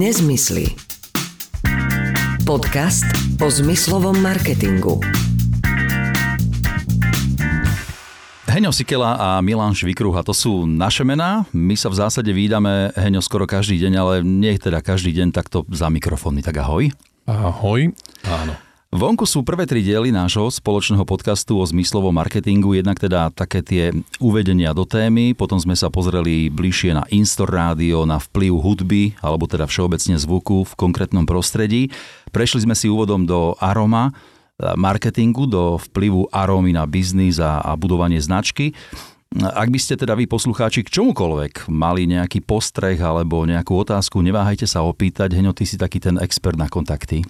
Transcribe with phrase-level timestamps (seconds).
[0.00, 0.64] Nezmysly.
[2.48, 3.04] Podcast
[3.36, 4.96] o zmyslovom marketingu.
[8.48, 11.44] Heňo Sikela a Milan Švikruha, to sú naše mená.
[11.52, 15.68] My sa v zásade výdame, Heňo, skoro každý deň, ale nie teda každý deň takto
[15.68, 16.40] za mikrofóny.
[16.40, 16.88] Tak ahoj.
[17.28, 17.92] Ahoj.
[18.24, 18.56] Áno.
[18.90, 23.94] Vonku sú prvé tri diely nášho spoločného podcastu o zmyslovom marketingu, jednak teda také tie
[24.18, 29.46] uvedenia do témy, potom sme sa pozreli bližšie na Instor Rádio, na vplyv hudby, alebo
[29.46, 31.94] teda všeobecne zvuku v konkrétnom prostredí.
[32.34, 34.10] Prešli sme si úvodom do aroma,
[34.58, 38.74] marketingu, do vplyvu arómy na biznis a, a budovanie značky.
[39.38, 44.66] Ak by ste teda vy poslucháči k čomukoľvek mali nejaký postreh alebo nejakú otázku, neváhajte
[44.66, 45.30] sa opýtať.
[45.38, 47.22] Heňo, ty si taký ten expert na kontakty.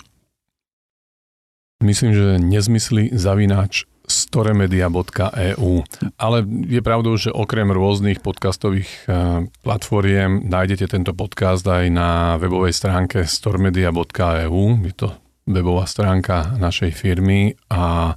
[1.80, 5.72] Myslím, že nezmysly zavináč storemedia.eu.
[6.18, 6.36] Ale
[6.68, 13.24] je pravdou, že okrem rôznych podcastových eh, platformiem nájdete tento podcast aj na webovej stránke
[13.24, 14.62] storemedia.eu.
[14.84, 15.08] Je to
[15.48, 18.12] webová stránka našej firmy a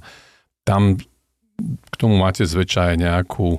[0.66, 1.00] tam
[1.64, 3.56] k tomu máte zväčša aj nejakú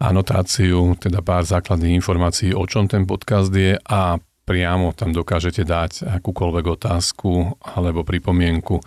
[0.00, 6.08] anotáciu, teda pár základných informácií, o čom ten podcast je a priamo tam dokážete dať
[6.20, 8.80] akúkoľvek otázku alebo pripomienku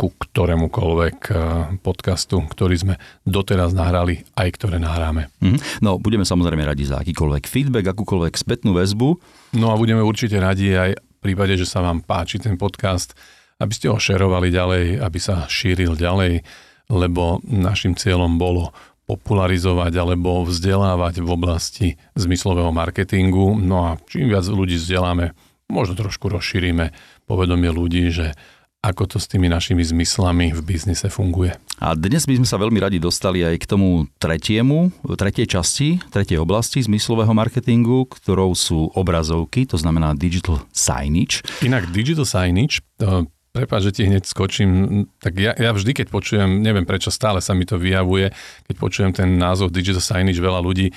[0.00, 1.36] ku ktorémukoľvek eh,
[1.84, 2.94] podcastu, ktorý sme
[3.28, 5.28] doteraz nahrali, aj ktoré nahráme.
[5.44, 5.84] Mm-hmm.
[5.84, 9.20] No, budeme samozrejme radi za akýkoľvek feedback, akúkoľvek spätnú väzbu.
[9.60, 13.12] No a budeme určite radi aj v prípade, že sa vám páči ten podcast,
[13.60, 16.40] aby ste ho šerovali ďalej, aby sa šíril ďalej,
[16.88, 18.72] lebo našim cieľom bolo
[19.04, 23.58] popularizovať alebo vzdelávať v oblasti zmyslového marketingu.
[23.58, 25.36] No a čím viac ľudí vzdeláme,
[25.68, 26.94] možno trošku rozšírime
[27.26, 28.38] povedomie ľudí, že
[28.80, 31.52] ako to s tými našimi zmyslami v biznise funguje.
[31.80, 36.40] A dnes by sme sa veľmi radi dostali aj k tomu tretiemu, tretej časti, tretej
[36.40, 41.44] oblasti zmyslového marketingu, ktorou sú obrazovky, to znamená digital signage.
[41.60, 46.64] Inak digital signage, to, prepáč, že ti hneď skočím, tak ja, ja vždy, keď počujem,
[46.64, 48.32] neviem prečo stále sa mi to vyjavuje,
[48.64, 50.88] keď počujem ten názov digital signage, veľa ľudí,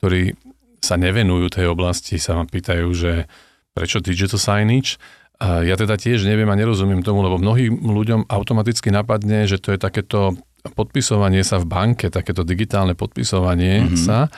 [0.00, 0.36] ktorí
[0.84, 3.24] sa nevenujú tej oblasti, sa ma pýtajú, že
[3.72, 5.00] prečo digital signage?
[5.42, 9.78] Ja teda tiež neviem a nerozumiem tomu, lebo mnohým ľuďom automaticky napadne, že to je
[9.82, 10.38] takéto
[10.78, 13.98] podpisovanie sa v banke, takéto digitálne podpisovanie mm-hmm.
[13.98, 14.30] sa.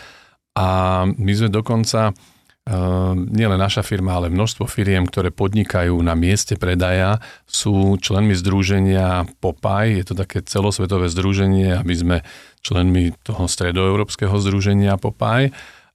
[0.56, 0.66] A
[1.04, 7.20] my sme dokonca, uh, nielen naša firma, ale množstvo firiem, ktoré podnikajú na mieste predaja,
[7.44, 10.00] sú členmi združenia Popaj.
[10.00, 12.16] Je to také celosvetové združenie a my sme
[12.64, 15.52] členmi toho stredoeurópskeho združenia Popaj.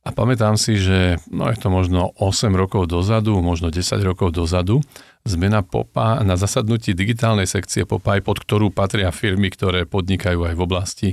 [0.10, 4.82] A pamätám si, že no je to možno 8 rokov dozadu, možno 10 rokov dozadu,
[5.22, 10.62] zmena POPA na zasadnutí digitálnej sekcie POPA, pod ktorú patria firmy, ktoré podnikajú aj v
[10.66, 11.10] oblasti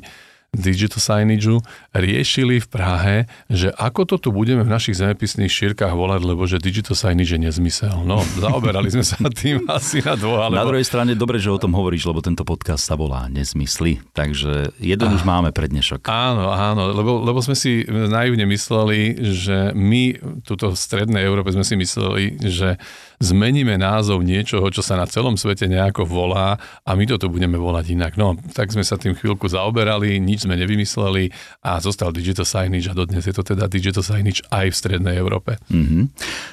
[0.56, 1.60] digital signage
[1.92, 3.16] riešili v Prahe,
[3.52, 7.40] že ako to tu budeme v našich zemepisných šírkach volať, lebo že digital signage je
[7.40, 8.02] nezmysel.
[8.02, 10.48] No, zaoberali sme sa tým asi na dvoch.
[10.48, 10.56] Alebo...
[10.56, 14.72] Na druhej strane, dobre, že o tom hovoríš, lebo tento podcast sa volá Nezmysly, takže
[14.80, 16.08] jeden ah, už máme pre dnešok.
[16.08, 21.62] Áno, áno, lebo, lebo sme si naivne mysleli, že my, tuto v strednej Európe sme
[21.62, 22.80] si mysleli, že
[23.20, 27.56] zmeníme názov niečoho, čo sa na celom svete nejako volá a my to tu budeme
[27.56, 28.12] volať inak.
[28.20, 31.32] No, tak sme sa tým chvíľku zaoberali, nič sme nevymysleli
[31.64, 35.56] a zostal digital signage a dodnes je to teda digital signage aj v strednej Európe.
[35.72, 36.02] Mm-hmm.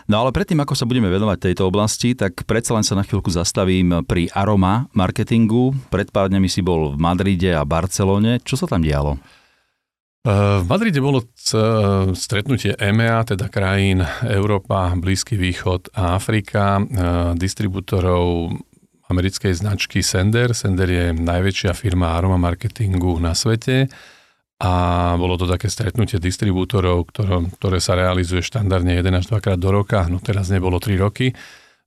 [0.08, 3.32] No ale predtým, ako sa budeme venovať tejto oblasti, tak predsa len sa na chvíľku
[3.32, 5.76] zastavím pri aroma marketingu.
[5.92, 8.40] Pred pár dňami si bol v Madride a Barcelone.
[8.44, 9.43] Čo sa tam dialo?
[10.24, 11.20] V Madride bolo
[12.16, 16.84] stretnutie EMEA, teda krajín Európa, Blízky východ a Afrika, e,
[17.36, 18.56] distribútorov
[19.12, 20.56] americkej značky Sender.
[20.56, 23.92] Sender je najväčšia firma aroma marketingu na svete
[24.64, 24.72] a
[25.20, 29.76] bolo to také stretnutie distribútorov, ktoré, ktoré sa realizuje štandardne 1 až 2 krát do
[29.76, 31.36] roka, no teraz nebolo 3 roky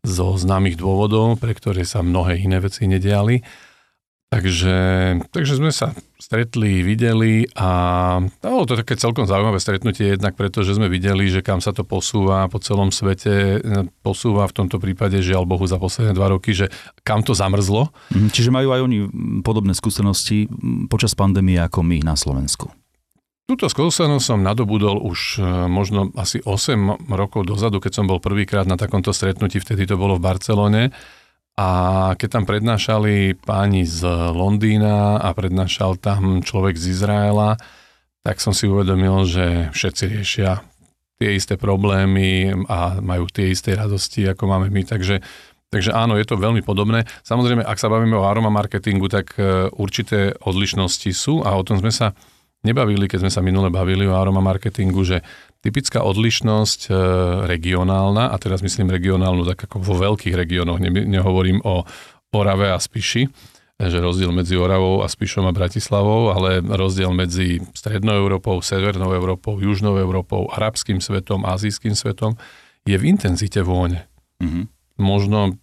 [0.04, 3.40] zo známych dôvodov, pre ktoré sa mnohé iné veci nediali.
[4.26, 4.76] Takže,
[5.30, 7.70] takže sme sa stretli, videli a
[8.42, 11.86] bolo to také celkom zaujímavé stretnutie jednak preto, že sme videli, že kam sa to
[11.86, 13.62] posúva po celom svete,
[14.02, 16.74] posúva v tomto prípade žiaľ Bohu za posledné dva roky, že
[17.06, 17.94] kam to zamrzlo.
[18.10, 18.98] Mhm, čiže majú aj oni
[19.46, 20.50] podobné skúsenosti
[20.90, 22.66] počas pandémie ako my na Slovensku.
[23.46, 28.66] Túto skúsenosť som nadobudol už e, možno asi 8 rokov dozadu, keď som bol prvýkrát
[28.66, 30.90] na takomto stretnutí, vtedy to bolo v Barcelone
[31.56, 31.68] a
[32.20, 34.04] keď tam prednášali páni z
[34.36, 37.56] Londýna a prednášal tam človek z Izraela,
[38.20, 40.60] tak som si uvedomil, že všetci riešia
[41.16, 44.84] tie isté problémy a majú tie isté radosti, ako máme my.
[44.84, 45.24] Takže,
[45.72, 47.08] takže áno, je to veľmi podobné.
[47.24, 51.80] Samozrejme, ak sa bavíme o aroma marketingu, tak e, určité odlišnosti sú a o tom
[51.80, 52.12] sme sa
[52.68, 55.24] nebavili, keď sme sa minule bavili o aroma marketingu, že
[55.66, 56.90] typická odlišnosť e,
[57.50, 61.82] regionálna, a teraz myslím regionálnu tak ako vo veľkých regiónoch, ne, nehovorím o
[62.30, 63.26] Orave a Spiši,
[63.76, 69.58] že rozdiel medzi Oravou a Spišom a Bratislavou, ale rozdiel medzi Strednou Európou, Severnou Európou,
[69.58, 72.38] Južnou Európou, arabským svetom, azijským svetom
[72.86, 74.06] je v intenzite vône.
[74.40, 74.64] Mm-hmm.
[75.02, 75.58] Možno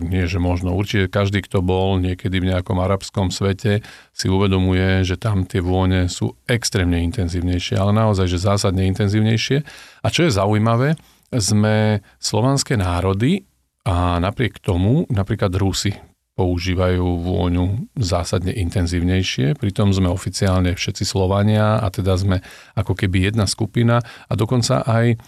[0.00, 3.80] nie že možno, určite každý, kto bol niekedy v nejakom arabskom svete,
[4.12, 9.64] si uvedomuje, že tam tie vône sú extrémne intenzívnejšie, ale naozaj, že zásadne intenzívnejšie.
[10.04, 11.00] A čo je zaujímavé,
[11.32, 13.48] sme slovanské národy
[13.88, 15.96] a napriek tomu napríklad Rusy
[16.32, 22.40] používajú vôňu zásadne intenzívnejšie, pritom sme oficiálne všetci Slovania a teda sme
[22.72, 24.00] ako keby jedna skupina.
[24.00, 25.20] A dokonca aj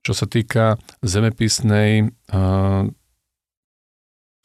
[0.00, 2.14] čo sa týka zemepisnej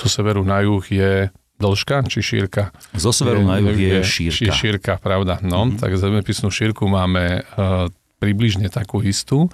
[0.01, 1.29] zo severu na juh je
[1.61, 2.73] dĺžka či šírka?
[2.97, 4.53] Zo severu na juh je, je šírka.
[4.57, 5.37] Šírka, pravda.
[5.45, 5.77] No, mm-hmm.
[5.77, 7.85] tak zemepisnú šírku máme uh,
[8.17, 9.53] približne takú istú.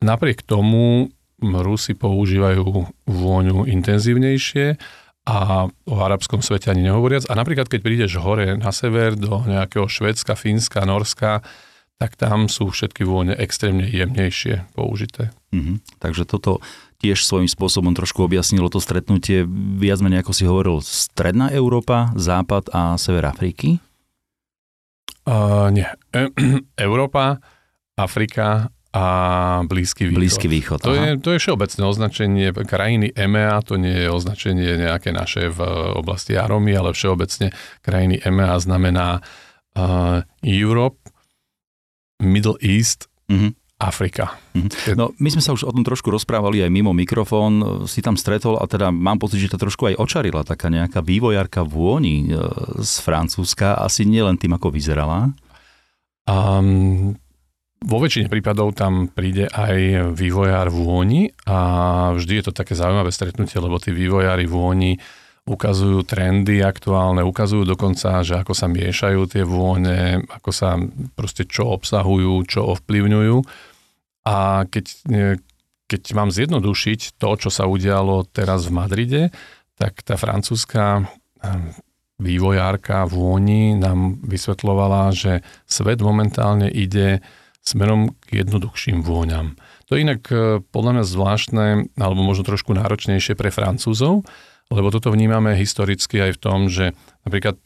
[0.00, 1.12] Napriek tomu
[1.42, 2.64] Rusi používajú
[3.04, 4.78] vôňu intenzívnejšie
[5.26, 7.26] a o arabskom svete ani nehovoriac.
[7.30, 11.42] A napríklad, keď prídeš hore na sever do nejakého Švedska, Fínska, Norska,
[12.02, 15.30] tak tam sú všetky vône extrémne jemnejšie použité.
[15.54, 16.02] Mm-hmm.
[16.02, 16.58] Takže toto
[17.02, 19.42] tiež svojím spôsobom trošku objasnilo to stretnutie.
[19.82, 23.82] Viac menej, ako si hovoril, Stredná Európa, Západ a Sever Afriky?
[25.26, 25.86] Uh, nie.
[26.14, 26.30] E,
[26.86, 27.42] Európa,
[27.98, 29.04] Afrika a
[29.64, 30.20] Blízky východ.
[30.20, 35.16] Blízky východ, to, je, to je všeobecné označenie krajiny EMEA, to nie je označenie nejaké
[35.16, 35.64] naše v
[35.96, 39.24] oblasti Aromy, ale všeobecne krajiny EMEA znamená
[39.74, 41.00] uh, Europe,
[42.20, 43.61] Middle East, mm-hmm.
[43.82, 44.38] Afrika.
[44.54, 44.94] Mhm.
[44.94, 48.62] No, my sme sa už o tom trošku rozprávali aj mimo mikrofón, si tam stretol
[48.62, 52.38] a teda mám pocit, že to trošku aj očarila taká nejaká vývojárka vôni e,
[52.78, 55.34] z Francúzska, asi nielen tým, ako vyzerala.
[56.22, 57.18] Um,
[57.82, 61.58] vo väčšine prípadov tam príde aj vývojár vôni a
[62.14, 65.02] vždy je to také zaujímavé stretnutie, lebo tí vývojári vôni
[65.42, 70.78] ukazujú trendy aktuálne, ukazujú dokonca, že ako sa miešajú tie vône, ako sa
[71.18, 73.36] proste čo obsahujú, čo ovplyvňujú.
[74.22, 74.86] A keď,
[75.90, 79.22] keď mám zjednodušiť to, čo sa udialo teraz v Madride,
[79.74, 81.02] tak tá francúzska
[81.42, 81.74] ehm,
[82.22, 87.18] vývojárka vôni nám vysvetlovala, že svet momentálne ide
[87.62, 89.58] smerom k jednoduchším vôňam.
[89.86, 91.66] To je inak e, podľa mňa zvláštne,
[91.98, 94.26] alebo možno trošku náročnejšie pre Francúzov,
[94.70, 96.96] lebo toto vnímame historicky aj v tom, že
[97.26, 97.58] napríklad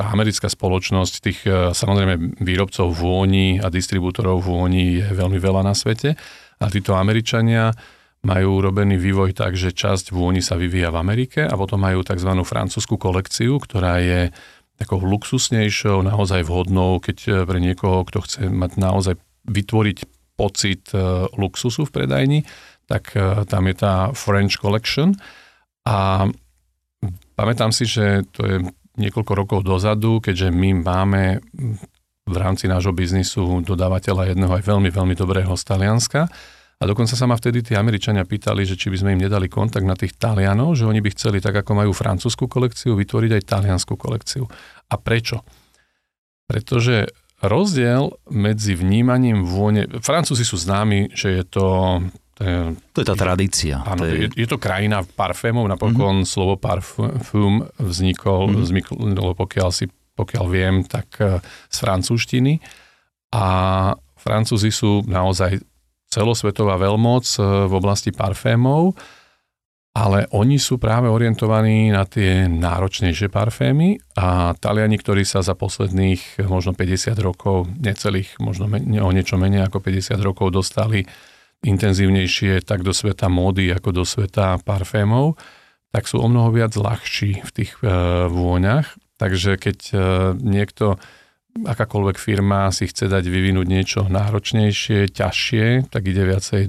[0.00, 6.16] americká spoločnosť, tých e, samozrejme výrobcov vôni a distribútorov vôni je veľmi veľa na svete
[6.60, 7.72] a títo Američania
[8.20, 12.28] majú urobený vývoj tak, že časť vôni sa vyvíja v Amerike a potom majú tzv.
[12.44, 14.32] francúzsku kolekciu, ktorá je
[14.76, 19.14] takou luxusnejšou, naozaj vhodnou, keď e, pre niekoho, kto chce mať naozaj
[19.48, 19.98] vytvoriť
[20.40, 22.40] pocit e, luxusu v predajni,
[22.90, 23.14] tak
[23.46, 25.14] tam je tá French Collection
[25.86, 26.26] a
[27.38, 28.56] pamätám si, že to je
[29.00, 31.40] niekoľko rokov dozadu, keďže my máme
[32.30, 36.28] v rámci nášho biznisu dodávateľa jedného aj veľmi, veľmi dobrého z Talianska.
[36.80, 39.84] A dokonca sa ma vtedy tí Američania pýtali, že či by sme im nedali kontakt
[39.84, 44.00] na tých Talianov, že oni by chceli, tak ako majú francúzsku kolekciu, vytvoriť aj taliansku
[44.00, 44.48] kolekciu.
[44.88, 45.44] A prečo?
[46.48, 47.12] Pretože
[47.44, 49.92] rozdiel medzi vnímaním vône...
[50.00, 51.66] Francúzi sú známi, že je to
[52.40, 52.56] to je,
[52.96, 53.84] to je tá tradícia.
[53.84, 54.32] Áno, to je...
[54.32, 56.32] je to krajina parfémov, napokon mm-hmm.
[56.32, 58.64] slovo parfum vznikol, mm-hmm.
[58.64, 61.36] vzniklo, pokiaľ, si, pokiaľ viem, tak eh,
[61.68, 62.64] z francúzštiny.
[63.36, 63.44] A
[64.16, 65.60] Francúzi sú naozaj
[66.08, 68.96] celosvetová veľmoc eh, v oblasti parfémov,
[69.92, 76.40] ale oni sú práve orientovaní na tie náročnejšie parfémy a Taliani, ktorí sa za posledných
[76.48, 81.04] možno 50 rokov, necelých, možno o niečo menej ako 50 rokov dostali
[81.60, 85.36] intenzívnejšie tak do sveta módy ako do sveta parfémov,
[85.90, 87.88] tak sú o mnoho viac ľahší v tých e,
[88.30, 88.96] vôňach.
[89.20, 89.96] Takže keď e,
[90.40, 90.96] niekto,
[91.60, 96.62] akákoľvek firma si chce dať vyvinúť niečo náročnejšie, ťažšie, tak ide viacej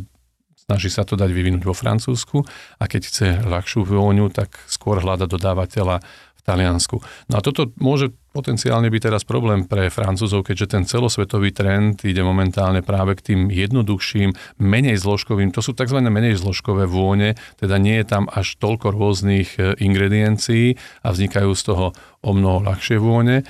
[0.72, 2.48] snaží sa to dať vyvinúť vo Francúzsku
[2.80, 6.00] a keď chce ľahšiu vôňu, tak skôr hľada dodávateľa
[6.38, 7.04] v Taliansku.
[7.28, 12.24] No a toto môže potenciálne byť teraz problém pre Francúzov, keďže ten celosvetový trend ide
[12.24, 16.00] momentálne práve k tým jednoduchším, menej zložkovým, to sú tzv.
[16.00, 21.64] menej zložkové vône, teda nie je tam až toľko rôznych e, ingrediencií a vznikajú z
[21.68, 21.86] toho
[22.24, 23.44] o mnoho ľahšie vône.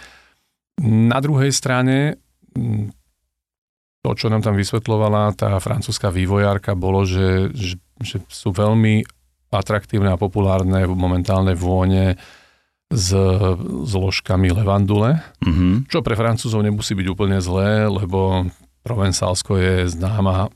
[0.82, 2.18] Na druhej strane
[4.02, 9.06] to, čo nám tam vysvetlovala tá francúzska vývojárka, bolo, že, že, že sú veľmi
[9.54, 12.18] atraktívne a populárne momentálne vône
[12.92, 13.10] s
[13.88, 15.88] zložkami levandule, mm-hmm.
[15.88, 18.52] čo pre Francúzov nemusí byť úplne zlé, lebo
[18.84, 20.52] Provenzálsko je známa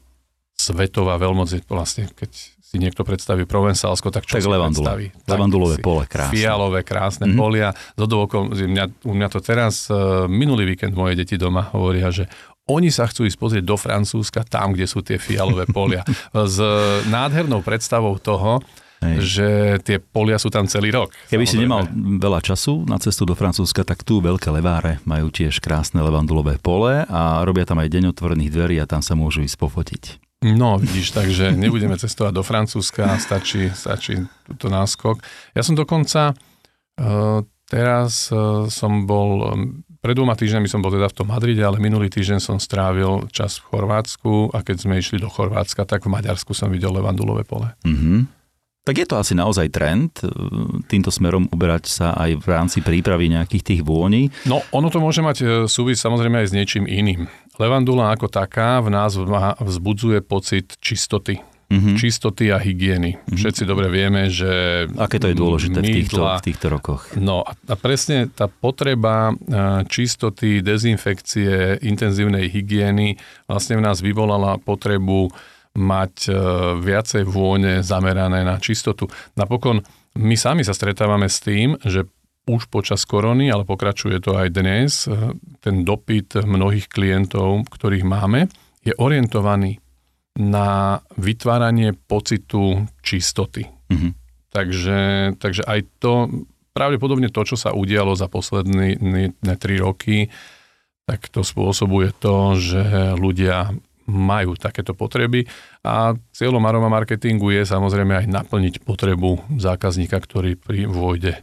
[0.55, 2.31] svetová veľmoc, vlastne keď
[2.65, 4.99] si niekto predstaví Provenzálsko, tak čo tak si levandula.
[4.99, 5.07] predstaví?
[5.31, 6.35] Levandulové pole, krásne.
[6.35, 7.39] Fialové, krásne mm-hmm.
[7.39, 7.69] polia.
[7.95, 12.27] Zodovokom, mňa, u mňa to teraz, uh, minulý víkend moje deti doma hovoria, že
[12.65, 16.01] oni sa chcú ísť pozrieť do Francúzska, tam, kde sú tie fialové polia.
[16.33, 16.57] S
[17.05, 18.59] nádhernou predstavou toho,
[19.05, 19.17] Hej.
[19.21, 19.47] že
[19.85, 21.13] tie polia sú tam celý rok.
[21.29, 21.53] Keby samozrejme.
[21.53, 21.81] si nemal
[22.17, 27.05] veľa času na cestu do Francúzska, tak tu Veľké Leváre majú tiež krásne levandulové pole
[27.05, 30.03] a robia tam aj deň otvorených dverí a tam sa môžu ísť pofotiť.
[30.45, 35.24] No, vidíš, takže nebudeme cestovať do Francúzska, stačí, stačí túto náskok.
[35.57, 39.50] Ja som dokonca, uh, teraz uh, som bol
[40.05, 43.57] pred dvoma týždňami som bol teda v tom Madride, ale minulý týždeň som strávil čas
[43.57, 47.74] v Chorvátsku a keď sme išli do Chorvátska, tak v Maďarsku som videl levandulové pole.
[47.81, 48.19] Mm-hmm.
[48.85, 50.29] Tak je to asi naozaj trend, e,
[50.85, 54.29] týmto smerom uberať sa aj v rámci prípravy nejakých tých vôní?
[54.45, 57.25] No, ono to môže mať e, súvisť samozrejme aj s niečím iným.
[57.57, 59.17] Levandula ako taká v nás
[59.57, 61.95] vzbudzuje pocit čistoty mm-hmm.
[61.97, 63.17] čistoty a hygieny.
[63.17, 63.37] Mm-hmm.
[63.37, 64.85] Všetci dobre vieme, že...
[64.97, 67.01] Aké to je dôležité mydla, v, týchto, v týchto rokoch.
[67.17, 69.33] No a, a presne tá potreba
[69.89, 73.17] čistoty, dezinfekcie, intenzívnej hygieny
[73.49, 75.33] vlastne v nás vyvolala potrebu
[75.75, 76.32] mať
[76.79, 79.12] viacej vône zamerané na čistotu.
[79.36, 79.84] Napokon
[80.15, 82.08] my sami sa stretávame s tým, že
[82.46, 85.10] už počas korony, ale pokračuje to aj dnes,
[85.65, 88.48] ten dopyt mnohých klientov, ktorých máme,
[88.86, 89.82] je orientovaný
[90.38, 93.65] na vytváranie pocitu čistoty.
[93.65, 94.12] Mm-hmm.
[94.53, 95.00] Takže,
[95.41, 96.29] takže aj to,
[96.72, 99.01] pravdepodobne to, čo sa udialo za posledné
[99.60, 100.32] tri roky,
[101.10, 103.74] tak to spôsobuje to, že ľudia
[104.05, 105.50] majú takéto potreby
[105.81, 111.41] a cieľom aroma marketingu je samozrejme aj naplniť potrebu zákazníka, ktorý pri vojde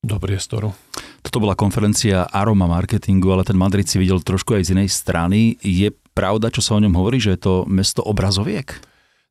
[0.00, 0.72] do priestoru.
[1.20, 5.58] Toto bola konferencia aroma marketingu, ale ten Madrid si videl trošku aj z inej strany.
[5.60, 8.78] Je pravda, čo sa o ňom hovorí, že je to mesto obrazoviek?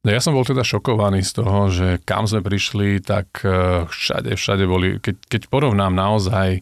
[0.05, 4.38] No ja som bol teda šokovaný z toho, že kam sme prišli, tak e, všade,
[4.38, 6.62] všade boli, keď, keď porovnám naozaj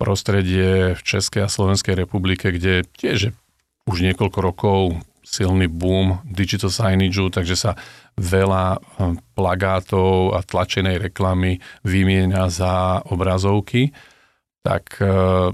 [0.00, 3.36] prostredie v Českej a Slovenskej republike, kde tiež
[3.84, 4.80] už niekoľko rokov
[5.24, 7.72] silný boom digital signage, takže sa
[8.16, 8.78] veľa e,
[9.36, 13.92] plagátov a tlačenej reklamy vymieňa za obrazovky,
[14.60, 15.52] tak e,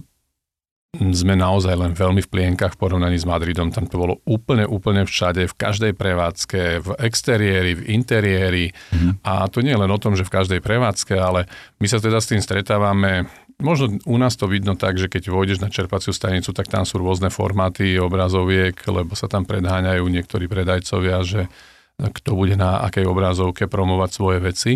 [0.96, 3.68] sme naozaj len veľmi v plienkach v porovnaní s Madridom.
[3.68, 8.66] Tam to bolo úplne, úplne všade, v každej prevádzke, v exteriéri, v interiéri.
[8.92, 9.20] Mm.
[9.20, 12.16] A to nie je len o tom, že v každej prevádzke, ale my sa teda
[12.16, 16.52] s tým stretávame Možno u nás to vidno tak, že keď vôjdeš na čerpaciu stanicu,
[16.52, 21.48] tak tam sú rôzne formáty obrazoviek, lebo sa tam predháňajú niektorí predajcovia, že
[21.96, 24.72] kto bude na akej obrazovke promovať svoje veci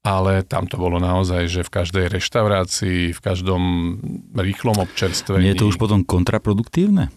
[0.00, 3.62] ale tam to bolo naozaj, že v každej reštaurácii, v každom
[4.32, 5.44] rýchlom občerstvení.
[5.44, 7.12] Nie je to už potom kontraproduktívne?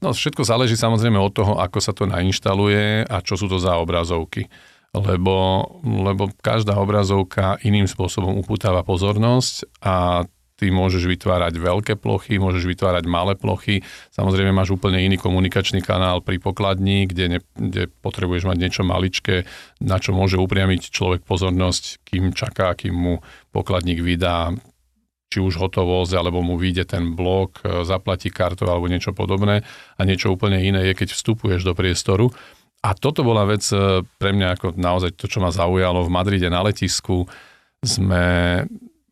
[0.00, 3.76] No všetko záleží samozrejme od toho, ako sa to nainštaluje a čo sú to za
[3.76, 4.48] obrazovky.
[4.96, 10.24] Lebo, lebo každá obrazovka iným spôsobom upútava pozornosť a
[10.56, 13.84] ty môžeš vytvárať veľké plochy, môžeš vytvárať malé plochy.
[14.12, 19.44] Samozrejme máš úplne iný komunikačný kanál pri pokladni, kde, ne, kde potrebuješ mať niečo maličké,
[19.84, 23.14] na čo môže upriamiť človek pozornosť, kým čaká, kým mu
[23.52, 24.56] pokladník vydá
[25.26, 29.66] či už hotovosť, alebo mu vyjde ten blok, e, zaplatí kartou alebo niečo podobné.
[29.98, 32.30] A niečo úplne iné je, keď vstupuješ do priestoru.
[32.86, 36.46] A toto bola vec e, pre mňa ako naozaj to, čo ma zaujalo v Madride
[36.46, 37.26] na letisku.
[37.82, 38.64] Sme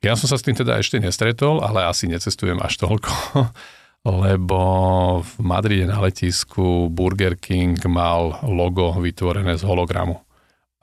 [0.04, 3.12] ja som sa s tým teda ešte nestretol, ale asi necestujem až toľko,
[4.24, 4.60] lebo
[5.24, 10.20] v Madride na letisku Burger King mal logo vytvorené z hologramu.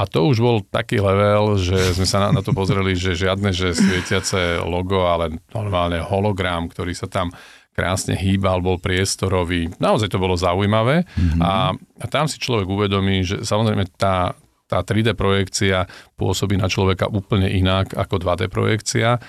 [0.01, 3.53] A to už bol taký level, že sme sa na, na to pozreli, že žiadne,
[3.53, 7.29] že svietiace logo, ale normálne hologram, ktorý sa tam
[7.77, 9.69] krásne hýbal, bol priestorový.
[9.77, 11.39] Naozaj to bolo zaujímavé mm-hmm.
[11.45, 14.33] a, a tam si človek uvedomí, že samozrejme tá,
[14.71, 15.83] tá 3D projekcia
[16.15, 19.19] pôsobí na človeka úplne inak ako 2D projekcia.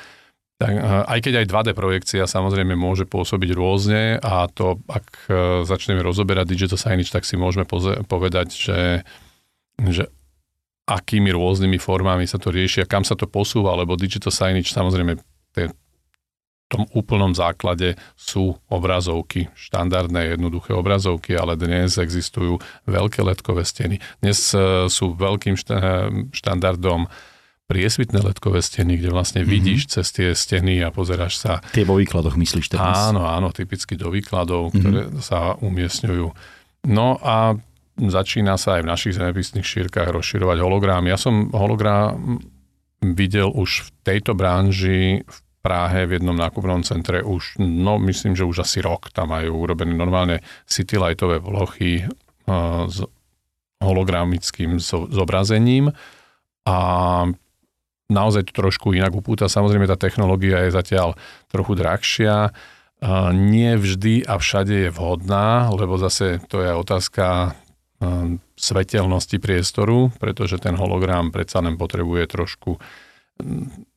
[0.62, 5.34] Tak, eh, aj keď aj 2D projekcia samozrejme môže pôsobiť rôzne a to, ak eh,
[5.66, 7.66] začneme rozoberať digital signage, tak si môžeme
[8.06, 8.80] povedať, že,
[9.82, 10.06] že
[10.86, 15.18] akými rôznymi formami sa to rieši a kam sa to posúva, lebo digital signage samozrejme
[16.72, 22.56] tom úplnom základe sú obrazovky, štandardné jednoduché obrazovky, ale dnes existujú
[22.88, 24.00] veľké letkové steny.
[24.24, 25.60] Dnes e, sú veľkým
[26.32, 27.12] štandardom
[27.68, 29.52] priesvitné letkové steny, kde vlastne mm-hmm.
[29.52, 31.52] vidíš cez tie steny a pozeráš sa.
[31.76, 33.12] Tie vo výkladoch myslíš teraz?
[33.12, 34.80] Áno, áno, typicky do výkladov, mm-hmm.
[34.80, 36.26] ktoré sa umiestňujú.
[36.88, 37.56] No a
[37.96, 41.04] začína sa aj v našich zemepisných šírkach rozširovať hologram.
[41.04, 42.40] Ja som hologram
[43.02, 48.42] videl už v tejto branži v Práhe v jednom nákupnom centre už, no myslím, že
[48.42, 53.06] už asi rok tam majú urobené normálne citylightové plochy uh, s
[53.78, 55.94] hologramickým zobrazením
[56.66, 56.78] a
[58.10, 59.46] naozaj to trošku inak upúta.
[59.46, 61.14] Samozrejme tá technológia je zatiaľ
[61.46, 68.34] trochu drahšia, uh, nie vždy a všade je vhodná, lebo zase to je otázka uh,
[68.58, 72.82] svetelnosti priestoru, pretože ten hologram predsa len potrebuje trošku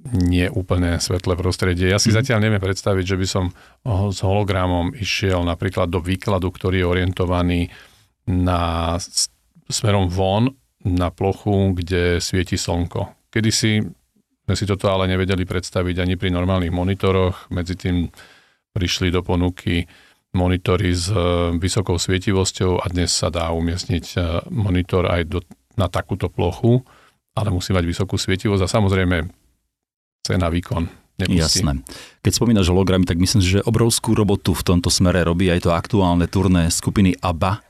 [0.05, 1.89] nie úplne svetlé prostredie.
[1.89, 2.17] Ja si mm.
[2.21, 3.45] zatiaľ neviem predstaviť, že by som
[3.85, 7.61] s hologramom išiel napríklad do výkladu, ktorý je orientovaný
[8.25, 8.95] na
[9.69, 10.53] smerom von
[10.85, 13.29] na plochu, kde svieti slnko.
[13.33, 13.81] Kedy si
[14.45, 17.49] sme si toto ale nevedeli predstaviť ani pri normálnych monitoroch.
[17.49, 18.05] Medzi tým
[18.77, 19.89] prišli do ponuky
[20.37, 21.17] monitory s e,
[21.57, 24.17] vysokou svietivosťou a dnes sa dá umiestniť e,
[24.53, 25.39] monitor aj do,
[25.73, 26.85] na takúto plochu
[27.35, 29.27] ale musí mať vysokú svietivosť a samozrejme
[30.23, 31.05] cena výkon.
[31.15, 31.63] Nepustí.
[31.63, 31.79] Jasné.
[32.27, 36.27] Keď spomínaš hologramy, tak myslím, že obrovskú robotu v tomto smere robí aj to aktuálne
[36.27, 37.63] turné skupiny ABBA,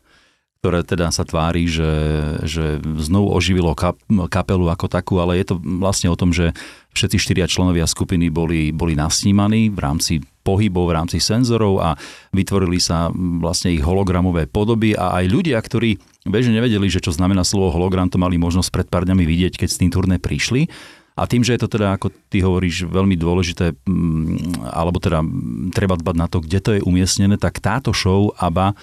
[0.65, 1.93] ktoré teda sa tvári, že,
[2.41, 4.01] že znovu oživilo kap,
[4.33, 6.57] kapelu ako takú, ale je to vlastne o tom, že
[6.97, 11.97] všetci štyria členovia skupiny boli, boli nasnímaní v rámci pohybov, v rámci senzorov a
[12.29, 13.09] vytvorili sa
[13.41, 15.97] vlastne ich hologramové podoby a aj ľudia, ktorí
[16.29, 19.69] bežne nevedeli, že čo znamená slovo hologram, to mali možnosť pred pár dňami vidieť, keď
[19.73, 20.69] s tým turné prišli.
[21.15, 25.23] A tým, že je to teda, ako ty hovoríš, veľmi dôležité, mm, alebo teda
[25.71, 28.75] treba dbať na to, kde to je umiestnené, tak táto show ABBA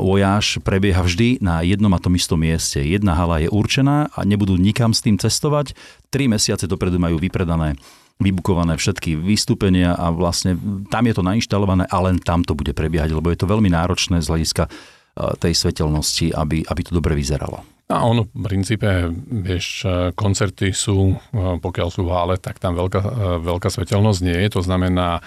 [0.00, 2.80] Voyage prebieha vždy na jednom a tom istom mieste.
[2.80, 5.76] Jedna hala je určená a nebudú nikam s tým cestovať.
[6.08, 7.76] Tri mesiace dopredu majú vypredané
[8.18, 10.58] vybukované všetky vystúpenia a vlastne
[10.90, 14.18] tam je to nainštalované a len tam to bude prebiehať, lebo je to veľmi náročné
[14.18, 14.66] z hľadiska
[15.38, 17.62] tej svetelnosti, aby, aby to dobre vyzeralo.
[17.88, 18.84] A ono v princípe,
[19.32, 23.00] vieš, koncerty sú, pokiaľ sú v hále, tak tam veľká,
[23.40, 25.24] veľká svetelnosť nie je, to znamená,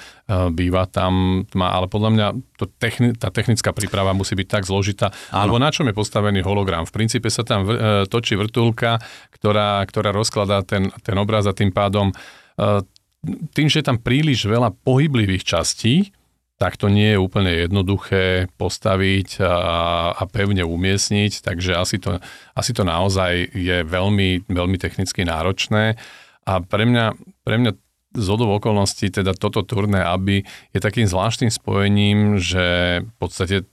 [0.54, 2.28] býva tam tma, ale podľa mňa
[2.62, 5.50] to techni, tá technická príprava musí byť tak zložitá, Áno.
[5.50, 6.86] lebo na čom je postavený hologram?
[6.86, 9.02] V princípe sa tam v, točí vrtulka,
[9.34, 12.14] ktorá, ktorá rozkladá ten, ten obraz a tým pádom
[13.54, 16.10] tým, že je tam príliš veľa pohyblivých častí,
[16.62, 19.56] tak to nie je úplne jednoduché postaviť a,
[20.14, 22.22] a pevne umiestniť, takže asi to,
[22.54, 25.98] asi to naozaj je veľmi, veľmi technicky náročné.
[26.46, 27.72] A pre mňa, pre mňa
[28.14, 30.46] z okolností, teda toto turné aby
[30.76, 32.66] je takým zvláštnym spojením, že
[33.02, 33.66] v podstate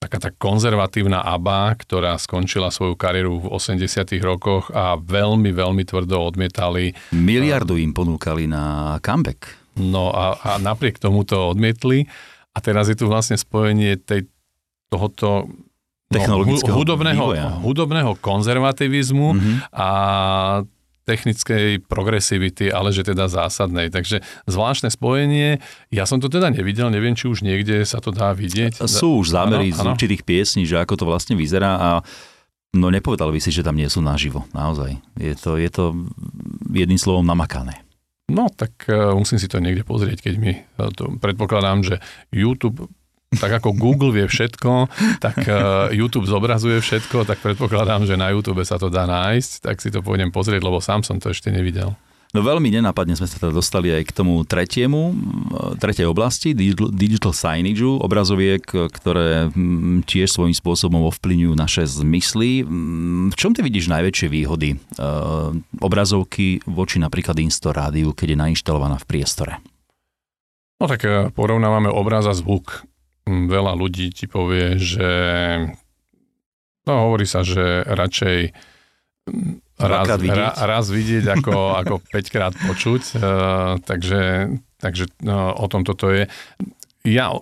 [0.00, 6.24] taká tá konzervatívna ABBA, ktorá skončila svoju kariéru v 80 rokoch a veľmi, veľmi tvrdo
[6.24, 6.96] odmietali.
[7.12, 9.60] Miliardu im ponúkali na comeback.
[9.76, 12.08] No a, a napriek tomu to odmietli
[12.56, 14.24] a teraz je tu vlastne spojenie tej,
[14.88, 15.46] tohoto
[16.10, 16.42] no,
[16.74, 19.56] hudobného, hudobného konzervativizmu mm-hmm.
[19.70, 19.88] a
[21.10, 23.90] technickej progresivity, ale že teda zásadnej.
[23.90, 25.58] Takže zvláštne spojenie.
[25.90, 28.78] Ja som to teda nevidel, neviem, či už niekde sa to dá vidieť.
[28.86, 31.90] Sú už zámery z určitých piesní, že ako to vlastne vyzerá a
[32.70, 34.94] No nepovedal by si, že tam nie sú naživo, naozaj.
[35.18, 36.06] Je to, je to
[36.70, 37.82] jedným slovom namakané.
[38.30, 41.98] No, tak uh, musím si to niekde pozrieť, keď mi uh, to predpokladám, že
[42.30, 42.86] YouTube
[43.38, 44.90] tak ako Google vie všetko,
[45.22, 49.78] tak uh, YouTube zobrazuje všetko, tak predpokladám, že na YouTube sa to dá nájsť, tak
[49.78, 51.94] si to pôjdem pozrieť, lebo sám som to ešte nevidel.
[52.30, 55.18] No veľmi nenápadne sme sa teda dostali aj k tomu tretiemu,
[55.82, 59.50] tretej oblasti, digital, digital signage, obrazoviek, ktoré
[60.06, 62.62] tiež svojím spôsobom ovplyvňujú naše zmysly.
[63.30, 64.78] V čom ty vidíš najväčšie výhody
[65.82, 69.58] obrazovky voči napríklad Insto rádiu, keď je nainštalovaná v priestore?
[70.80, 72.88] No tak e, porovnávame obraz a zvuk.
[73.28, 75.10] Veľa ľudí ti povie, že
[76.88, 78.38] no hovorí sa, že radšej
[79.80, 81.54] raz, ra, raz vidieť ako,
[81.84, 83.22] ako 5 krát počuť, uh,
[83.82, 86.28] takže, takže uh, o tom toto je.
[87.06, 87.32] Ja,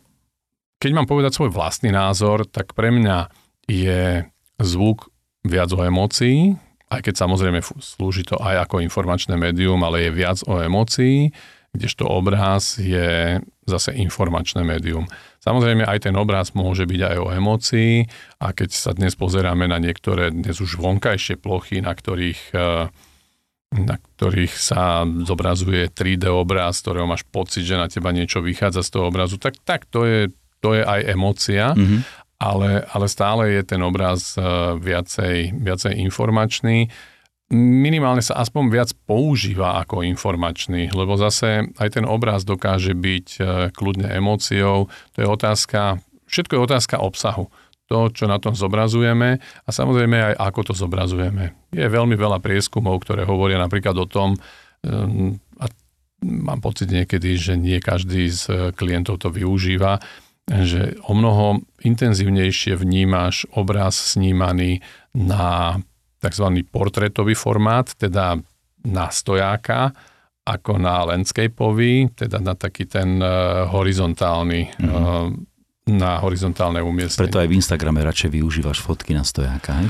[0.78, 3.30] keď mám povedať svoj vlastný názor, tak pre mňa
[3.66, 4.22] je
[4.62, 5.10] zvuk
[5.42, 6.54] viac o emócii,
[6.88, 11.34] aj keď samozrejme slúži to aj ako informačné médium, ale je viac o emócii,
[11.76, 15.04] kdežto obraz je zase informačné médium.
[15.44, 18.08] Samozrejme aj ten obraz môže byť aj o emócii
[18.40, 22.88] a keď sa dnes pozeráme na niektoré dnes už vonkajšie plochy, na ktorých, eh,
[23.76, 28.90] na ktorých sa zobrazuje 3D obraz, ktorého máš pocit, že na teba niečo vychádza z
[28.96, 30.32] toho obrazu, tak, tak to, je,
[30.64, 32.00] to je aj emócia, mm-hmm.
[32.40, 34.42] ale, ale stále je ten obraz eh,
[34.80, 36.88] viacej, viacej informačný
[37.54, 43.40] minimálne sa aspoň viac používa ako informačný, lebo zase aj ten obraz dokáže byť e,
[43.72, 44.88] kľudne emóciou.
[44.88, 47.48] To je otázka, všetko je otázka obsahu.
[47.88, 51.56] To, čo na tom zobrazujeme a samozrejme aj ako to zobrazujeme.
[51.72, 54.38] Je veľmi veľa prieskumov, ktoré hovoria napríklad o tom, e,
[55.56, 55.64] a
[56.20, 60.04] mám pocit niekedy, že nie každý z klientov to využíva,
[60.48, 64.80] že o mnoho intenzívnejšie vnímaš obraz snímaný
[65.16, 65.76] na
[66.18, 66.46] tzv.
[66.70, 68.38] portrétový formát, teda
[68.86, 69.90] na stojáka,
[70.48, 75.47] ako na landscapeový, teda na taký ten uh, horizontálny mm-hmm.
[75.88, 77.32] Na horizontálne umiestnenie.
[77.32, 79.88] Preto aj v Instagrame radšej využívaš fotky na stojáka, hej?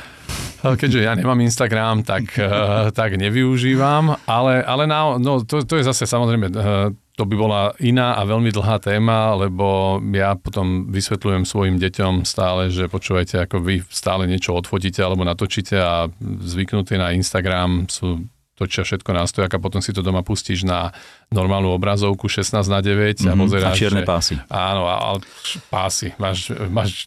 [0.63, 5.85] Keďže ja nemám Instagram, tak, uh, tak nevyužívam, ale, ale na, no, to, to je
[5.87, 11.43] zase samozrejme, uh, to by bola iná a veľmi dlhá téma, lebo ja potom vysvetľujem
[11.43, 17.11] svojim deťom stále, že počúvajte, ako vy stále niečo odfotíte alebo natočíte a zvyknutí na
[17.11, 18.23] Instagram sú
[18.59, 20.91] točia všetko na stojak a potom si to doma pustíš na
[21.31, 23.31] normálnu obrazovku 16 na 9 mm-hmm.
[23.31, 23.75] a pozeráš.
[23.75, 24.35] A čierne že, pásy.
[24.51, 25.23] Áno, ale
[25.71, 26.11] pásy.
[26.19, 27.07] Máš, máš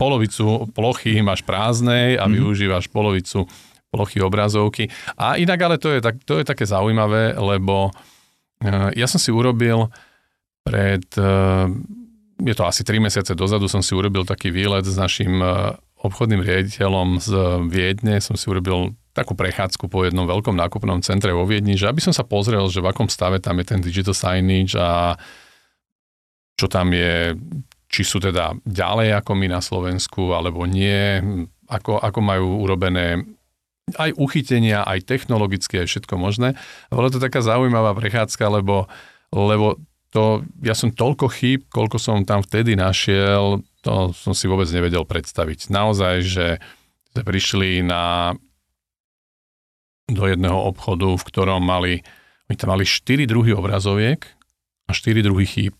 [0.00, 2.36] polovicu plochy, máš prázdnej a mm-hmm.
[2.40, 3.44] využívaš polovicu
[3.92, 4.88] plochy obrazovky.
[5.20, 9.28] A inak ale to je, tak, to je také zaujímavé, lebo uh, ja som si
[9.28, 9.92] urobil
[10.64, 11.68] pred, uh,
[12.40, 16.42] je to asi 3 mesiace dozadu, som si urobil taký výlet s našim uh, obchodným
[16.42, 17.30] riaditeľom z
[17.70, 22.02] Viedne, som si urobil takú prechádzku po jednom veľkom nákupnom centre vo Viedni, že aby
[22.02, 25.14] som sa pozrel, že v akom stave tam je ten digital signage a
[26.56, 27.36] čo tam je,
[27.92, 31.20] či sú teda ďalej ako my na Slovensku, alebo nie,
[31.68, 33.22] ako, ako majú urobené
[33.98, 36.54] aj uchytenia, aj technologické, aj všetko možné.
[36.88, 38.88] Bola to taká zaujímavá prechádzka, lebo,
[39.34, 39.76] lebo
[40.12, 45.02] to, ja som toľko chýb, koľko som tam vtedy našiel, to som si vôbec nevedel
[45.02, 45.68] predstaviť.
[45.68, 46.46] Naozaj, že
[47.12, 48.32] sme prišli na
[50.10, 52.02] do jedného obchodu, v ktorom mali,
[52.50, 54.26] oni tam mali 4 druhy obrazoviek
[54.86, 55.74] a 4 druhy chýb.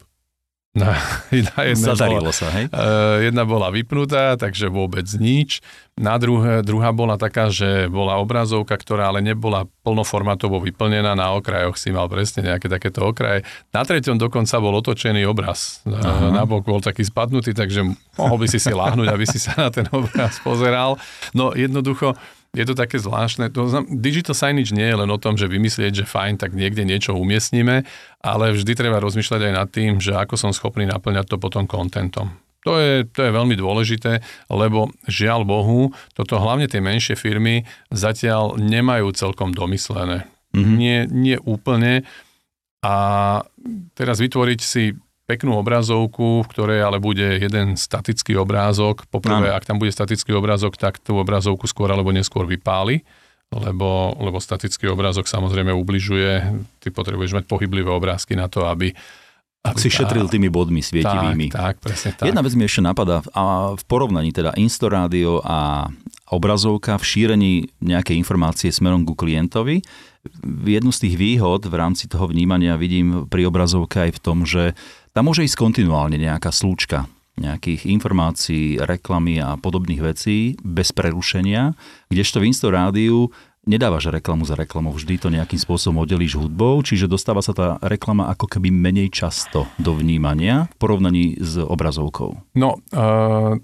[0.72, 0.96] Na,
[1.28, 2.64] na jedna Zadarilo bola, sa, hej?
[2.72, 5.60] Uh, jedna bola vypnutá, takže vôbec nič.
[6.00, 11.12] Na druhé, druhá bola taká, že bola obrazovka, ktorá ale nebola plnoformatovo vyplnená.
[11.12, 13.44] Na okrajoch si mal presne nejaké takéto okraje.
[13.76, 15.84] Na treťom dokonca bol otočený obraz.
[15.84, 17.84] Uh, na bok bol taký spadnutý, takže
[18.16, 20.96] mohol by si si láhnuť, aby si sa na ten obraz pozeral.
[21.36, 22.16] No jednoducho,
[22.52, 23.48] je to také zvláštne.
[23.56, 27.16] To, digital signage nie je len o tom, že vymyslieť, že fajn, tak niekde niečo
[27.16, 27.88] umiestnime,
[28.20, 32.36] ale vždy treba rozmýšľať aj nad tým, že ako som schopný naplňať to potom kontentom.
[32.62, 38.54] To je, to je veľmi dôležité, lebo žiaľ Bohu, toto hlavne tie menšie firmy zatiaľ
[38.54, 40.30] nemajú celkom domyslené.
[40.54, 40.76] Mm-hmm.
[40.78, 42.06] Nie, nie úplne.
[42.84, 42.94] A
[43.98, 44.94] teraz vytvoriť si
[45.32, 49.08] peknú obrazovku, v ktorej ale bude jeden statický obrázok.
[49.08, 53.00] Poprvé, ak tam bude statický obrázok, tak tú obrazovku skôr alebo neskôr vypáli,
[53.48, 56.52] lebo, lebo statický obrázok samozrejme ubližuje.
[56.84, 58.92] Ty potrebuješ mať pohyblivé obrázky na to, aby
[59.62, 60.02] aby si tá...
[60.02, 61.54] šetril tými bodmi svietivými.
[61.54, 62.26] Tak, tak, presne tak.
[62.26, 65.86] Jedna vec mi ešte napadá, a v porovnaní teda Instorádio a
[66.34, 69.78] obrazovka v šírení nejakej informácie smerom ku klientovi,
[70.66, 74.78] jednu z tých výhod v rámci toho vnímania vidím pri obrazovke aj v tom, že
[75.12, 81.72] tam môže ísť kontinuálne nejaká slúčka nejakých informácií, reklamy a podobných vecí bez prerušenia,
[82.12, 83.32] kdežto v Insto rádiu
[83.64, 88.26] nedávaš reklamu za reklamu, vždy to nejakým spôsobom oddelíš hudbou, čiže dostáva sa tá reklama
[88.34, 92.42] ako keby menej často do vnímania v porovnaní s obrazovkou.
[92.58, 93.54] No, uh,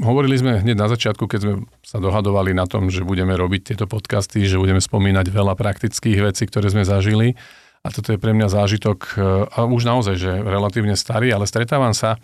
[0.00, 3.84] hovorili sme hneď na začiatku, keď sme sa dohadovali na tom, že budeme robiť tieto
[3.84, 7.36] podcasty, že budeme spomínať veľa praktických vecí, ktoré sme zažili.
[7.88, 11.96] A toto je pre mňa zážitok, e, a už naozaj, že relatívne starý, ale stretávam
[11.96, 12.20] sa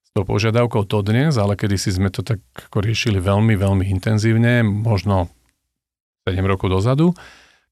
[0.00, 4.64] s tou požiadavkou to dnes, ale kedysi sme to tak ako riešili veľmi, veľmi intenzívne,
[4.64, 5.28] možno
[6.24, 7.12] 7 rokov dozadu,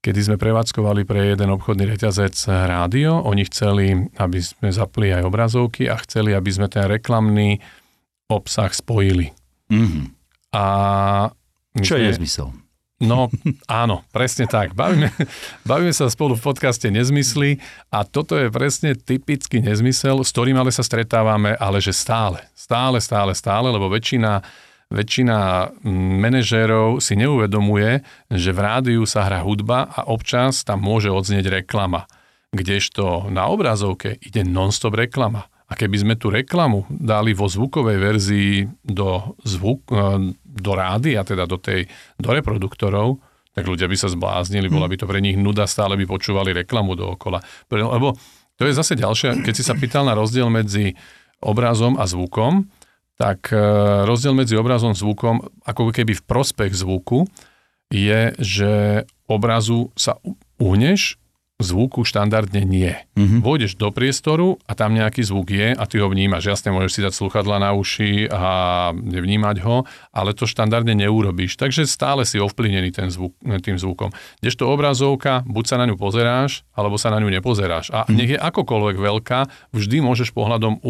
[0.05, 3.25] kedy sme prevádzkovali pre jeden obchodný reťazec rádio.
[3.25, 7.57] Oni chceli, aby sme zapli aj obrazovky a chceli, aby sme ten reklamný
[8.29, 9.33] obsah spojili.
[9.73, 10.05] Mm-hmm.
[10.53, 10.63] A
[11.81, 12.53] Čo je nezmysel?
[13.01, 13.33] No
[13.65, 14.77] áno, presne tak.
[14.77, 15.09] Bavíme,
[15.69, 17.57] bavíme sa spolu v podcaste Nezmysly
[17.89, 23.01] a toto je presne typický nezmysel, s ktorým ale sa stretávame, ale že stále, stále,
[23.01, 24.45] stále, stále, lebo väčšina,
[24.93, 25.37] väčšina
[26.21, 32.05] manažérov si neuvedomuje, že v rádiu sa hrá hudba a občas tam môže odznieť reklama.
[32.53, 35.50] Kdežto na obrazovke ide non-stop reklama.
[35.71, 41.23] A keby sme tú reklamu dali vo zvukovej verzii do, zvuk, e, do rády, a
[41.23, 41.87] teda do, tej,
[42.19, 43.23] do reproduktorov,
[43.55, 46.95] tak ľudia by sa zbláznili, bola by to pre nich nuda, stále by počúvali reklamu
[46.95, 47.39] dookola.
[47.71, 48.15] Lebo
[48.59, 50.95] to je zase ďalšia, keď si sa pýtal na rozdiel medzi
[51.39, 52.67] obrazom a zvukom,
[53.15, 53.59] tak e,
[54.03, 57.27] rozdiel medzi obrazom a zvukom, ako keby v prospech zvuku,
[57.91, 58.71] je, že
[59.27, 60.19] obrazu sa
[60.59, 61.20] uhneš
[61.61, 62.93] zvuku štandardne nie.
[63.15, 63.39] Mm-hmm.
[63.41, 66.49] Vôjdeš do priestoru a tam nejaký zvuk je a ty ho vnímaš.
[66.49, 68.43] Jasne, môžeš si dať sluchadla na uši a
[68.93, 71.55] nevnímať ho, ale to štandardne neurobíš.
[71.55, 74.11] Takže stále si ovplyvnený ten zvuk, tým zvukom.
[74.43, 77.93] Kdežto obrazovka, buď sa na ňu pozeráš, alebo sa na ňu nepozeráš.
[77.93, 78.17] A mm-hmm.
[78.17, 79.39] nech je akokoľvek veľká,
[79.71, 80.81] vždy môžeš pohľadom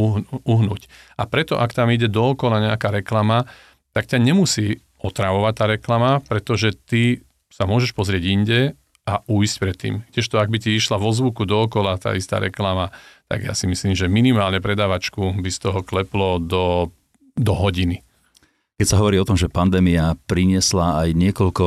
[0.47, 0.87] uhnúť.
[1.19, 3.45] A preto, ak tam ide dookola nejaká reklama,
[3.91, 8.59] tak ťa nemusí otravovať tá reklama, pretože ty sa môžeš pozrieť inde
[9.05, 9.93] a uísť predtým.
[10.13, 12.93] Tiež to, ak by ti išla vo zvuku dookola tá istá reklama,
[13.25, 16.93] tak ja si myslím, že minimálne predávačku by z toho kleplo do,
[17.33, 18.05] do hodiny.
[18.77, 21.65] Keď sa hovorí o tom, že pandémia priniesla aj niekoľko,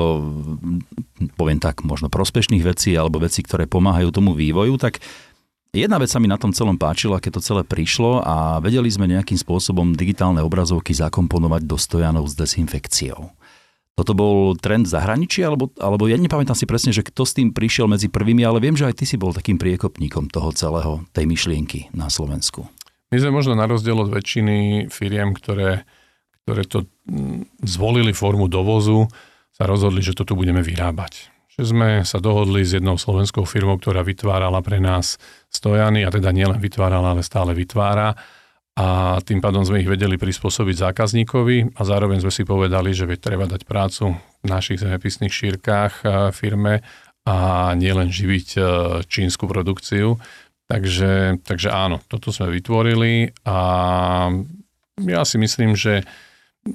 [1.38, 4.98] poviem tak, možno prospešných vecí alebo vecí, ktoré pomáhajú tomu vývoju, tak
[5.70, 9.06] jedna vec sa mi na tom celom páčila, keď to celé prišlo a vedeli sme
[9.06, 13.30] nejakým spôsobom digitálne obrazovky zakomponovať do stojanov s dezinfekciou.
[13.94, 17.86] Toto bol trend zahraničí, alebo, alebo ja nepamätám si presne, že kto s tým prišiel
[17.86, 21.94] medzi prvými, ale viem, že aj ty si bol takým priekopníkom toho celého, tej myšlienky
[21.94, 22.66] na Slovensku.
[23.14, 25.86] My sme možno na rozdiel od väčšiny firiem, ktoré,
[26.42, 29.06] ktoré to mm, zvolili formu dovozu,
[29.54, 31.30] sa rozhodli, že to tu budeme vyrábať.
[31.54, 36.34] Že sme sa dohodli s jednou slovenskou firmou, ktorá vytvárala pre nás stojany, a teda
[36.34, 38.18] nielen vytvárala, ale stále vytvára
[38.74, 43.18] a tým pádom sme ich vedeli prispôsobiť zákazníkovi a zároveň sme si povedali, že veď
[43.22, 46.02] treba dať prácu v našich zemepisných šírkách
[46.34, 46.82] firme
[47.24, 48.60] a nielen živiť e,
[49.08, 50.20] čínsku produkciu.
[50.68, 53.58] Takže, takže áno, toto sme vytvorili a
[55.00, 56.04] ja si myslím, že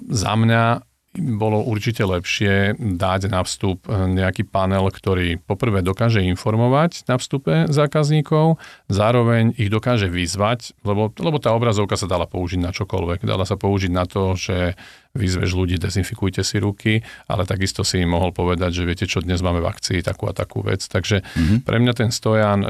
[0.09, 7.17] za mňa bolo určite lepšie dať na vstup nejaký panel, ktorý poprvé dokáže informovať na
[7.17, 8.61] vstupe zákazníkov,
[8.93, 13.25] zároveň ich dokáže vyzvať, lebo, lebo tá obrazovka sa dala použiť na čokoľvek.
[13.25, 14.77] Dala sa použiť na to, že
[15.17, 19.41] vyzveš ľudí, dezinfikujte si ruky, ale takisto si im mohol povedať, že viete čo, dnes
[19.41, 20.85] máme v akcii takú a takú vec.
[20.85, 21.65] Takže mm-hmm.
[21.65, 22.61] pre mňa ten stojan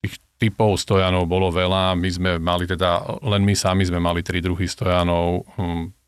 [0.00, 1.92] tých typov stojanov bolo veľa.
[2.00, 5.99] My sme mali teda, len my sami sme mali tri druhy stojanov, hm,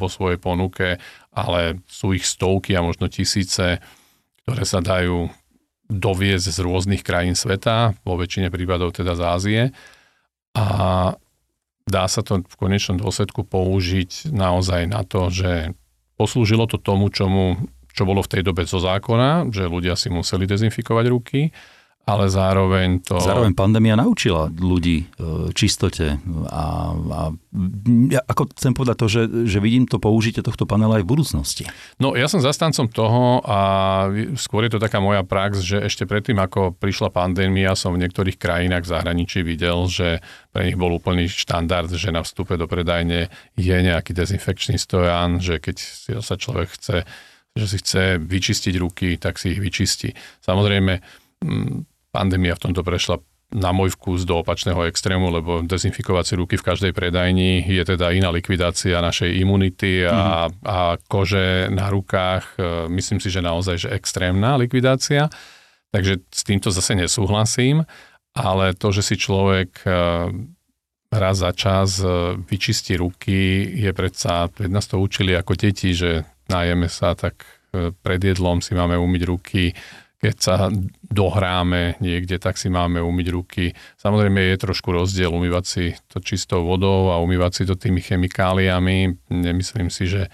[0.00, 0.96] vo svojej ponuke,
[1.30, 3.84] ale sú ich stovky a možno tisíce,
[4.42, 5.28] ktoré sa dajú
[5.90, 9.62] doviezť z rôznych krajín sveta, vo väčšine prípadov teda z Ázie.
[10.56, 10.66] A
[11.84, 15.74] dá sa to v konečnom dôsledku použiť naozaj na to, že
[16.14, 17.58] poslúžilo to tomu, čomu,
[17.90, 21.50] čo bolo v tej dobe zo zákona, že ľudia si museli dezinfikovať ruky
[22.08, 23.22] ale zároveň to...
[23.22, 26.18] Zároveň pandémia naučila ľudí e, čistote
[26.50, 26.64] a,
[26.96, 27.20] a
[28.10, 31.64] ja ako chcem povedať to, že, že vidím to použitie tohto panela aj v budúcnosti.
[32.02, 33.58] No ja som zastancom toho a
[34.34, 38.40] skôr je to taká moja prax, že ešte predtým, ako prišla pandémia, som v niektorých
[38.40, 40.18] krajinách v zahraničí videl, že
[40.50, 45.62] pre nich bol úplný štandard, že na vstupe do predajne je nejaký dezinfekčný stojan, že
[45.62, 45.76] keď
[46.18, 47.06] sa človek chce
[47.50, 50.14] že si chce vyčistiť ruky, tak si ich vyčistí.
[50.38, 51.02] Samozrejme,
[52.10, 56.66] pandémia v tomto prešla na môj vkus do opačného extrému, lebo dezinfikovať si ruky v
[56.70, 60.62] každej predajni je teda iná likvidácia našej imunity a, mm-hmm.
[60.62, 60.78] a
[61.10, 62.44] kože na rukách.
[62.54, 65.26] E, myslím si, že naozaj že extrémna likvidácia.
[65.90, 67.82] Takže s týmto zase nesúhlasím,
[68.38, 69.90] ale to, že si človek e,
[71.10, 76.22] raz za čas e, vyčistí ruky, je predsa, keď nás to učili ako deti, že
[76.46, 77.42] nájeme sa, tak
[78.02, 79.70] pred jedlom si máme umyť ruky,
[80.20, 80.56] keď sa
[81.08, 83.72] dohráme niekde, tak si máme umyť ruky.
[83.96, 89.16] Samozrejme je trošku rozdiel umývať si to čistou vodou a umývať si to tými chemikáliami.
[89.32, 90.28] Nemyslím si, že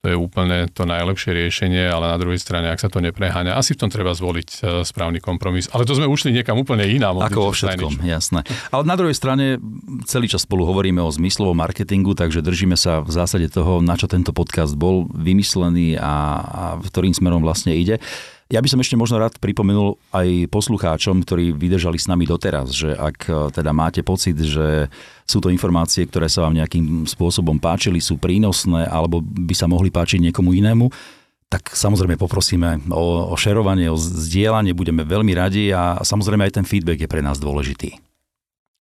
[0.00, 3.76] to je úplne to najlepšie riešenie, ale na druhej strane, ak sa to nepreháňa, asi
[3.76, 5.68] v tom treba zvoliť e, správny kompromis.
[5.76, 7.20] Ale to sme ušli niekam úplne inám.
[7.20, 8.40] Ako vo všetkom, jasné.
[8.72, 9.60] Ale na druhej strane
[10.08, 14.08] celý čas spolu hovoríme o zmyslovom marketingu, takže držíme sa v zásade toho, na čo
[14.08, 18.00] tento podcast bol vymyslený a, a v ktorým smerom vlastne ide.
[18.50, 22.90] Ja by som ešte možno rád pripomenul aj poslucháčom, ktorí vydržali s nami doteraz, že
[22.98, 24.90] ak e, teda máte pocit, že
[25.22, 29.94] sú to informácie, ktoré sa vám nejakým spôsobom páčili, sú prínosné alebo by sa mohli
[29.94, 30.90] páčiť niekomu inému,
[31.46, 36.66] tak samozrejme poprosíme o, o šerovanie, o zdieľanie, budeme veľmi radi a samozrejme aj ten
[36.66, 38.02] feedback je pre nás dôležitý.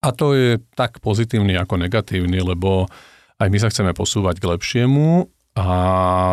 [0.06, 2.86] A to je tak pozitívny ako negatívny, lebo
[3.42, 5.26] aj my sa chceme posúvať k lepšiemu
[5.56, 5.70] a,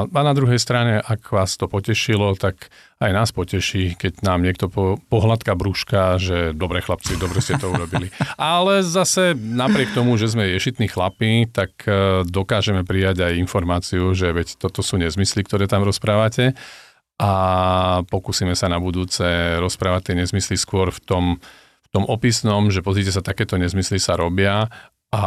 [0.03, 4.67] a na druhej strane, ak vás to potešilo, tak aj nás poteší, keď nám niekto
[4.67, 8.11] po, pohľadka brúška, že dobre chlapci, dobre ste to urobili.
[8.35, 14.35] Ale zase napriek tomu, že sme ješitní chlapí, tak e, dokážeme prijať aj informáciu, že
[14.35, 16.59] veď toto sú nezmysly, ktoré tam rozprávate
[17.23, 17.33] a
[18.11, 19.23] pokúsime sa na budúce
[19.63, 21.25] rozprávať tie nezmysly skôr v tom,
[21.87, 24.67] v tom opisnom, že pozrite sa, takéto nezmysly sa robia
[25.15, 25.23] a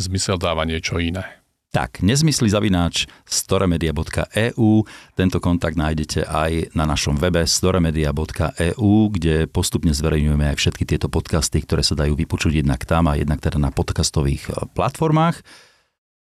[0.00, 1.44] zmysel dáva niečo iné.
[1.76, 4.70] Tak, nezmysli zavináč storemedia.eu.
[5.12, 11.60] Tento kontakt nájdete aj na našom webe storemedia.eu, kde postupne zverejňujeme aj všetky tieto podcasty,
[11.60, 15.44] ktoré sa dajú vypočuť jednak tam a jednak teda na podcastových e, platformách.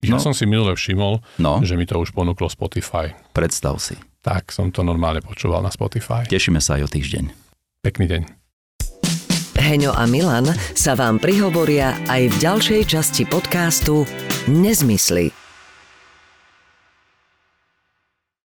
[0.07, 0.23] Ja no.
[0.23, 1.59] som si minule všimol, No.
[1.67, 3.11] že mi to už ponúklo Spotify.
[3.35, 3.99] Predstav si.
[4.23, 6.31] Tak som to normálne počúval na Spotify.
[6.31, 7.25] Tešíme sa aj o týždeň.
[7.83, 8.23] Pekný deň.
[9.59, 10.47] Heňo a Milan
[10.79, 14.07] sa vám prihovoria aj v ďalšej časti podcastu
[14.47, 15.40] Nezmysly